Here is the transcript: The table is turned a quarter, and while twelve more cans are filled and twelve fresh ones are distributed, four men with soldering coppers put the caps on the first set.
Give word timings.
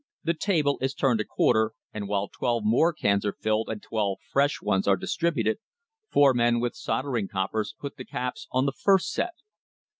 The 0.23 0.33
table 0.33 0.79
is 0.81 0.95
turned 0.95 1.21
a 1.21 1.23
quarter, 1.23 1.73
and 1.93 2.07
while 2.07 2.27
twelve 2.27 2.63
more 2.65 2.91
cans 2.91 3.23
are 3.23 3.37
filled 3.39 3.69
and 3.69 3.83
twelve 3.83 4.17
fresh 4.31 4.59
ones 4.59 4.87
are 4.87 4.95
distributed, 4.97 5.59
four 6.09 6.33
men 6.33 6.59
with 6.59 6.73
soldering 6.73 7.27
coppers 7.27 7.75
put 7.79 7.97
the 7.97 8.05
caps 8.05 8.47
on 8.51 8.65
the 8.65 8.73
first 8.73 9.11
set. 9.11 9.35